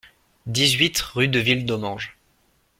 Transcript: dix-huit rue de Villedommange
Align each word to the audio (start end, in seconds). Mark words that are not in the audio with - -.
dix-huit 0.47 0.97
rue 0.99 1.27
de 1.27 1.37
Villedommange 1.37 2.17